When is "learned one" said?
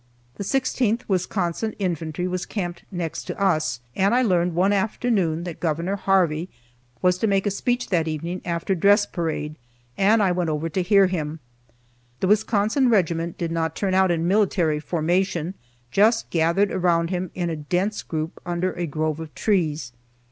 4.23-4.73